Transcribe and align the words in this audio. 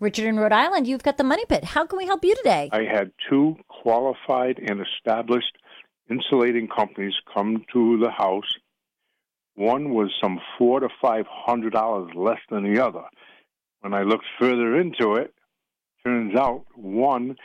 Richard 0.00 0.26
in 0.26 0.36
Rhode 0.36 0.52
Island, 0.52 0.86
you've 0.86 1.02
got 1.02 1.18
the 1.18 1.24
Money 1.24 1.44
Pit. 1.46 1.64
How 1.64 1.86
can 1.86 1.96
we 1.96 2.06
help 2.06 2.24
you 2.24 2.34
today? 2.34 2.68
I 2.72 2.82
had 2.82 3.12
two 3.30 3.56
qualified 3.68 4.58
and 4.58 4.80
established 4.80 5.56
insulating 6.10 6.68
companies 6.68 7.14
come 7.32 7.64
to 7.72 7.98
the 7.98 8.10
house. 8.10 8.56
One 9.54 9.94
was 9.94 10.10
some 10.20 10.40
four 10.58 10.80
to 10.80 10.88
five 11.00 11.26
hundred 11.28 11.72
dollars 11.72 12.10
less 12.14 12.40
than 12.50 12.64
the 12.64 12.84
other. 12.84 13.04
When 13.80 13.94
I 13.94 14.02
looked 14.02 14.26
further 14.38 14.76
into 14.80 15.14
it, 15.14 15.32
turns 16.04 16.34
out 16.34 16.64
one 16.74 17.36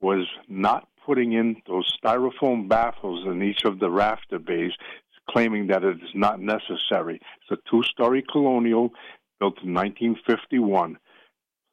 was 0.00 0.26
not 0.48 0.88
putting 1.06 1.32
in 1.32 1.56
those 1.68 1.96
styrofoam 2.02 2.68
baffles 2.68 3.26
in 3.26 3.42
each 3.42 3.64
of 3.64 3.78
the 3.78 3.90
rafter 3.90 4.40
bays, 4.40 4.72
claiming 5.30 5.68
that 5.68 5.84
it 5.84 5.96
is 5.96 6.10
not 6.14 6.40
necessary. 6.40 7.20
It's 7.42 7.60
a 7.60 7.70
two-story 7.70 8.24
colonial 8.30 8.90
built 9.38 9.62
in 9.62 9.72
1951. 9.72 10.98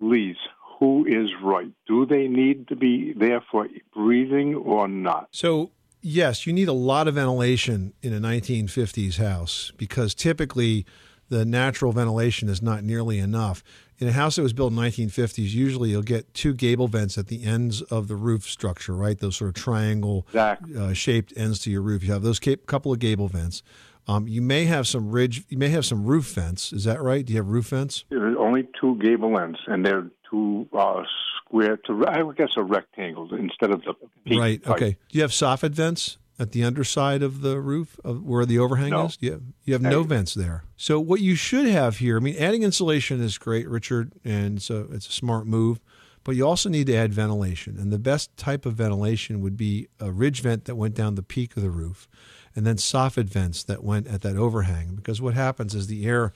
Please, 0.00 0.36
who 0.78 1.04
is 1.06 1.30
right? 1.42 1.70
Do 1.86 2.06
they 2.06 2.26
need 2.26 2.68
to 2.68 2.76
be 2.76 3.12
there 3.12 3.42
for 3.50 3.68
breathing 3.94 4.54
or 4.54 4.88
not? 4.88 5.28
So, 5.30 5.70
yes, 6.00 6.46
you 6.46 6.52
need 6.52 6.68
a 6.68 6.72
lot 6.72 7.06
of 7.06 7.14
ventilation 7.14 7.92
in 8.02 8.14
a 8.14 8.20
1950s 8.20 9.18
house 9.18 9.72
because 9.76 10.14
typically 10.14 10.86
the 11.28 11.44
natural 11.44 11.92
ventilation 11.92 12.48
is 12.48 12.62
not 12.62 12.82
nearly 12.82 13.18
enough. 13.18 13.62
In 13.98 14.08
a 14.08 14.12
house 14.12 14.36
that 14.36 14.42
was 14.42 14.54
built 14.54 14.72
in 14.72 14.78
1950s, 14.78 15.50
usually 15.50 15.90
you'll 15.90 16.02
get 16.02 16.32
two 16.32 16.54
gable 16.54 16.88
vents 16.88 17.18
at 17.18 17.26
the 17.26 17.44
ends 17.44 17.82
of 17.82 18.08
the 18.08 18.16
roof 18.16 18.48
structure, 18.48 18.94
right? 18.94 19.18
Those 19.18 19.36
sort 19.36 19.50
of 19.50 19.54
triangle 19.54 20.24
exactly. 20.28 20.76
uh, 20.76 20.94
shaped 20.94 21.34
ends 21.36 21.58
to 21.60 21.70
your 21.70 21.82
roof. 21.82 22.02
You 22.02 22.12
have 22.14 22.22
those 22.22 22.40
couple 22.40 22.92
of 22.92 22.98
gable 22.98 23.28
vents. 23.28 23.62
Um, 24.10 24.26
you 24.26 24.42
may 24.42 24.64
have 24.64 24.88
some 24.88 25.12
ridge. 25.12 25.44
You 25.48 25.56
may 25.56 25.68
have 25.68 25.86
some 25.86 26.04
roof 26.04 26.32
vents. 26.32 26.72
Is 26.72 26.82
that 26.82 27.00
right? 27.00 27.24
Do 27.24 27.32
you 27.32 27.38
have 27.38 27.46
roof 27.46 27.68
vents? 27.68 28.04
There's 28.10 28.36
only 28.36 28.66
two 28.80 28.96
gable 28.96 29.38
ends, 29.38 29.60
and 29.68 29.86
they're 29.86 30.10
two 30.28 30.68
uh, 30.72 31.04
square 31.38 31.76
to 31.86 32.04
I 32.08 32.20
guess 32.36 32.54
a 32.56 32.64
rectangle 32.64 33.32
instead 33.32 33.70
of 33.70 33.82
the 33.82 34.36
right. 34.36 34.60
Okay. 34.66 34.96
Do 35.08 35.18
you 35.18 35.22
have 35.22 35.30
soffit 35.30 35.70
vents 35.70 36.18
at 36.40 36.50
the 36.50 36.64
underside 36.64 37.22
of 37.22 37.42
the 37.42 37.60
roof, 37.60 38.00
of 38.02 38.24
where 38.24 38.44
the 38.44 38.58
overhang 38.58 38.90
no. 38.90 39.06
is? 39.06 39.18
You 39.20 39.30
have, 39.32 39.42
you 39.64 39.74
have 39.74 39.82
no 39.82 40.02
vents 40.02 40.34
there. 40.34 40.64
So 40.76 40.98
what 40.98 41.20
you 41.20 41.36
should 41.36 41.66
have 41.66 41.98
here, 41.98 42.16
I 42.16 42.20
mean, 42.20 42.36
adding 42.36 42.64
insulation 42.64 43.20
is 43.20 43.38
great, 43.38 43.68
Richard, 43.68 44.14
and 44.24 44.60
so 44.60 44.88
it's 44.90 45.08
a 45.08 45.12
smart 45.12 45.46
move. 45.46 45.78
But 46.24 46.32
you 46.32 46.46
also 46.46 46.68
need 46.68 46.88
to 46.88 46.96
add 46.96 47.14
ventilation, 47.14 47.78
and 47.78 47.92
the 47.92 47.98
best 47.98 48.36
type 48.36 48.66
of 48.66 48.74
ventilation 48.74 49.40
would 49.40 49.56
be 49.56 49.88
a 50.00 50.10
ridge 50.10 50.42
vent 50.42 50.64
that 50.64 50.74
went 50.74 50.94
down 50.94 51.14
the 51.14 51.22
peak 51.22 51.56
of 51.56 51.62
the 51.62 51.70
roof 51.70 52.08
and 52.54 52.66
then 52.66 52.76
soffit 52.76 53.26
vents 53.26 53.62
that 53.64 53.84
went 53.84 54.06
at 54.06 54.22
that 54.22 54.36
overhang. 54.36 54.94
Because 54.94 55.20
what 55.20 55.34
happens 55.34 55.74
is 55.74 55.86
the 55.86 56.06
air 56.06 56.32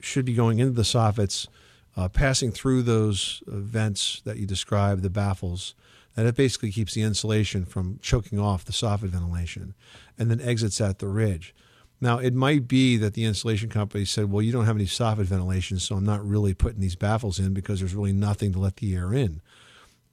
should 0.00 0.24
be 0.24 0.34
going 0.34 0.58
into 0.58 0.72
the 0.72 0.82
soffits, 0.82 1.48
uh, 1.96 2.08
passing 2.08 2.52
through 2.52 2.82
those 2.82 3.42
uh, 3.46 3.56
vents 3.56 4.22
that 4.24 4.38
you 4.38 4.46
described, 4.46 5.02
the 5.02 5.10
baffles, 5.10 5.74
and 6.16 6.26
it 6.26 6.36
basically 6.36 6.72
keeps 6.72 6.94
the 6.94 7.02
insulation 7.02 7.64
from 7.64 7.98
choking 8.02 8.38
off 8.38 8.64
the 8.64 8.72
soffit 8.72 9.08
ventilation, 9.08 9.74
and 10.18 10.30
then 10.30 10.40
exits 10.40 10.80
at 10.80 10.98
the 10.98 11.08
ridge. 11.08 11.54
Now, 12.00 12.18
it 12.18 12.32
might 12.32 12.68
be 12.68 12.96
that 12.96 13.14
the 13.14 13.24
insulation 13.24 13.68
company 13.68 14.04
said, 14.04 14.30
well, 14.30 14.42
you 14.42 14.52
don't 14.52 14.66
have 14.66 14.76
any 14.76 14.86
soffit 14.86 15.24
ventilation, 15.24 15.78
so 15.78 15.96
I'm 15.96 16.04
not 16.04 16.24
really 16.24 16.54
putting 16.54 16.80
these 16.80 16.96
baffles 16.96 17.40
in 17.40 17.54
because 17.54 17.80
there's 17.80 17.94
really 17.94 18.12
nothing 18.12 18.52
to 18.52 18.58
let 18.58 18.76
the 18.76 18.94
air 18.94 19.12
in. 19.12 19.40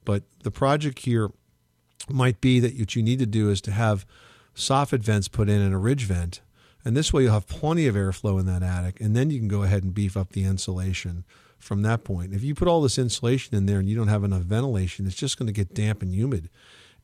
But 0.04 0.24
the 0.42 0.50
project 0.50 1.00
here 1.00 1.30
might 2.08 2.40
be 2.40 2.60
that 2.60 2.76
what 2.76 2.96
you 2.96 3.02
need 3.02 3.20
to 3.20 3.26
do 3.26 3.50
is 3.50 3.60
to 3.62 3.70
have 3.70 4.04
soffit 4.56 5.00
vents 5.00 5.28
put 5.28 5.48
in 5.48 5.60
and 5.60 5.74
a 5.74 5.78
ridge 5.78 6.04
vent. 6.04 6.40
And 6.84 6.96
this 6.96 7.12
way 7.12 7.24
you'll 7.24 7.32
have 7.32 7.46
plenty 7.46 7.86
of 7.86 7.94
airflow 7.94 8.40
in 8.40 8.46
that 8.46 8.62
attic. 8.62 9.00
And 9.00 9.14
then 9.14 9.30
you 9.30 9.38
can 9.38 9.48
go 9.48 9.62
ahead 9.62 9.84
and 9.84 9.94
beef 9.94 10.16
up 10.16 10.30
the 10.30 10.44
insulation 10.44 11.24
from 11.58 11.82
that 11.82 12.04
point. 12.04 12.32
If 12.32 12.42
you 12.42 12.54
put 12.54 12.68
all 12.68 12.80
this 12.80 12.98
insulation 12.98 13.56
in 13.56 13.66
there 13.66 13.78
and 13.78 13.88
you 13.88 13.96
don't 13.96 14.08
have 14.08 14.24
enough 14.24 14.42
ventilation, 14.42 15.06
it's 15.06 15.16
just 15.16 15.38
going 15.38 15.46
to 15.46 15.52
get 15.52 15.74
damp 15.74 16.02
and 16.02 16.14
humid. 16.14 16.48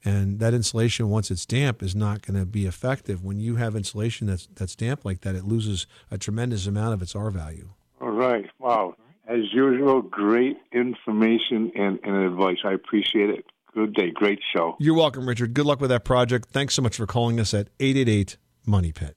And 0.04 0.40
that 0.40 0.52
insulation, 0.52 1.10
once 1.10 1.30
it's 1.30 1.46
damp, 1.46 1.82
is 1.82 1.94
not 1.94 2.22
going 2.22 2.38
to 2.38 2.46
be 2.46 2.66
effective. 2.66 3.24
When 3.24 3.38
you 3.38 3.56
have 3.56 3.76
insulation 3.76 4.26
that's 4.26 4.48
that's 4.54 4.74
damp 4.74 5.04
like 5.04 5.20
that, 5.20 5.34
it 5.34 5.44
loses 5.44 5.86
a 6.10 6.18
tremendous 6.18 6.66
amount 6.66 6.94
of 6.94 7.02
its 7.02 7.14
R 7.14 7.30
value. 7.30 7.68
All 8.00 8.10
right. 8.10 8.50
Wow. 8.58 8.96
As 9.28 9.52
usual, 9.52 10.02
great 10.02 10.58
information 10.72 11.70
and, 11.76 12.00
and 12.02 12.16
advice. 12.16 12.58
I 12.64 12.72
appreciate 12.72 13.30
it. 13.30 13.44
Good 13.74 13.94
day. 13.94 14.10
Great 14.10 14.40
show. 14.54 14.76
You're 14.78 14.94
welcome, 14.94 15.26
Richard. 15.26 15.54
Good 15.54 15.66
luck 15.66 15.80
with 15.80 15.90
that 15.90 16.04
project. 16.04 16.48
Thanks 16.50 16.74
so 16.74 16.82
much 16.82 16.96
for 16.96 17.06
calling 17.06 17.40
us 17.40 17.54
at 17.54 17.68
888 17.80 18.36
Money 18.66 18.92
Pit. 18.92 19.16